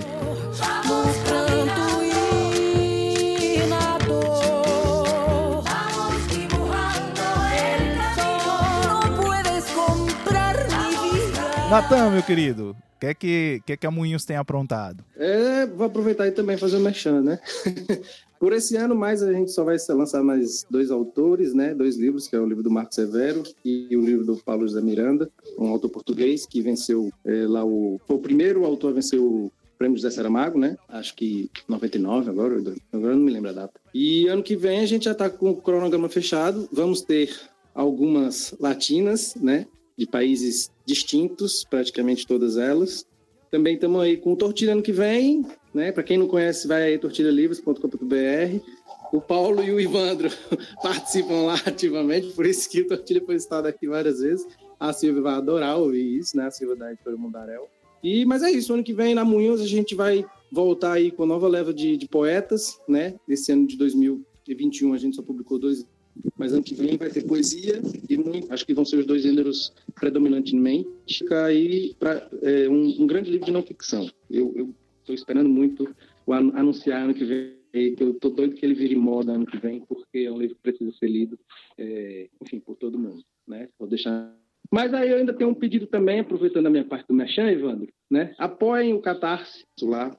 [11.71, 15.05] Natan, meu querido, o que, é que, é que a Moinhos tem aprontado?
[15.17, 17.39] É, vou aproveitar e também fazer o um merchan, né?
[18.39, 21.75] Por esse ano, mais a gente só vai lançar mais dois autores, né?
[21.75, 24.81] Dois livros, que é o livro do Marco Severo e o livro do Paulo José
[24.81, 28.01] Miranda, um autor português que venceu é, lá o...
[28.07, 30.77] Foi o primeiro autor a vencer o prêmio José Saramago, né?
[30.89, 32.57] Acho que 99 agora,
[32.93, 33.81] agora não me lembro a data.
[33.95, 36.69] E ano que vem a gente já está com o cronograma fechado.
[36.73, 37.35] Vamos ter
[37.75, 39.67] algumas latinas, né?
[39.99, 43.05] de países distintos, praticamente todas elas.
[43.51, 45.93] Também estamos aí com o Tortilha ano que vem, né?
[45.93, 48.61] Para quem não conhece, vai aí tortilhalivres.com.br.
[49.13, 50.31] O Paulo e o Ivandro
[50.83, 54.47] participam lá ativamente, por isso que o Tortilha foi citado aqui várias vezes.
[54.79, 56.47] A Silvia vai adorar ouvir isso, né?
[56.47, 57.69] A Silvia da Editora Mundarel.
[58.03, 61.25] E, mas é isso, ano que vem na Moinhos a gente vai voltar aí com
[61.25, 63.15] a nova leva de, de poetas, né?
[63.29, 65.85] Esse ano de 2021 a gente só publicou dois
[66.37, 69.23] mas ano que vem vai ter poesia e muito, acho que vão ser os dois
[69.23, 70.89] gêneros predominantemente.
[71.45, 74.11] Aí para é, um, um, grande livro de não ficção.
[74.31, 74.75] Eu
[75.09, 75.95] estou esperando muito
[76.55, 77.59] anunciar ano que vem.
[77.73, 80.63] Eu estou doido que ele vire moda ano que vem, porque é um livro que
[80.63, 81.39] precisa ser lido,
[81.77, 83.69] é, enfim, por todo mundo, né?
[83.79, 84.35] Vou deixar.
[84.71, 87.89] Mas aí eu ainda tenho um pedido também, aproveitando a minha parte do Merchan, Evandro,
[88.11, 88.35] né?
[88.39, 90.17] Apoiem o Catarse lá,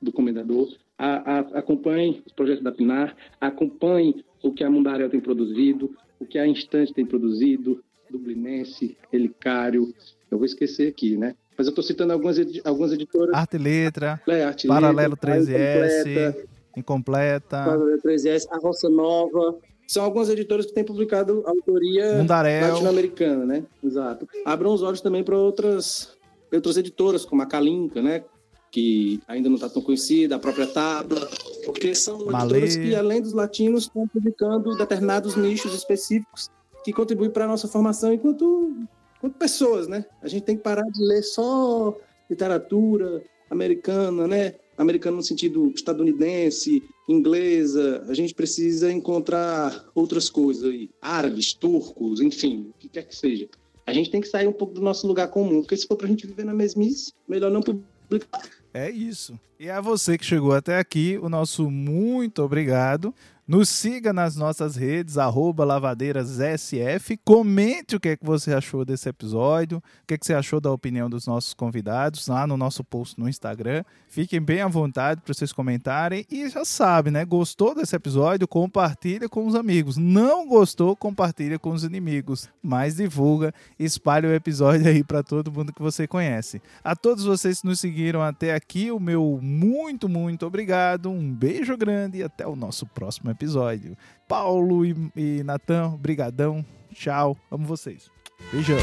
[0.00, 5.20] do Comendador, a, a, acompanhem os projetos da Pinar, acompanhem o que a Mundarel tem
[5.20, 9.94] produzido, o que a Instante tem produzido, Dublinense, Relicário,
[10.30, 11.34] eu vou esquecer aqui, né?
[11.58, 13.34] Mas eu estou citando algumas, edi algumas editoras.
[13.34, 16.36] Arte e Letra, é, Arte Paralelo 13S,
[16.76, 19.56] Incompleta, Paralelo 13S, A Roça Nova.
[19.88, 22.24] São algumas editoras que têm publicado autoria
[22.70, 23.64] latino-americana, né?
[23.82, 24.28] Exato.
[24.44, 26.16] Abram os olhos também para outras,
[26.52, 28.22] outras editoras, como a Kalinka, né?
[28.70, 31.28] que ainda não está tão conhecida, a própria Tabla,
[31.64, 36.50] porque são editoras que, além dos latinos, estão publicando determinados nichos específicos
[36.84, 38.72] que contribuem para a nossa formação enquanto,
[39.18, 40.04] enquanto pessoas, né?
[40.22, 41.96] A gente tem que parar de ler só
[42.30, 44.54] literatura americana, né?
[44.78, 52.70] americano no sentido estadunidense, inglesa, a gente precisa encontrar outras coisas aí, árabes, turcos, enfim,
[52.70, 53.48] o que quer que seja.
[53.84, 56.06] A gente tem que sair um pouco do nosso lugar comum, porque se for para
[56.06, 58.48] a gente viver na mesmice, melhor não publicar.
[58.72, 59.38] É isso.
[59.58, 63.12] E a você que chegou até aqui, o nosso muito obrigado.
[63.48, 67.16] Nos siga nas nossas redes, lavadeirasSF.
[67.24, 70.60] Comente o que, é que você achou desse episódio, o que, é que você achou
[70.60, 73.84] da opinião dos nossos convidados lá no nosso post no Instagram.
[74.06, 76.26] Fiquem bem à vontade para vocês comentarem.
[76.30, 77.24] E já sabe, né?
[77.24, 78.46] Gostou desse episódio?
[78.46, 79.96] Compartilha com os amigos.
[79.96, 80.94] Não gostou?
[80.94, 82.50] Compartilha com os inimigos.
[82.62, 86.60] Mas divulga, espalhe o episódio aí para todo mundo que você conhece.
[86.84, 91.08] A todos vocês que nos seguiram até aqui, o meu muito, muito obrigado.
[91.08, 93.96] Um beijo grande e até o nosso próximo episódio episódio.
[94.26, 96.64] Paulo e, e Natan, brigadão.
[96.92, 97.36] Tchau.
[97.50, 98.10] Amo vocês.
[98.52, 98.78] Beijão.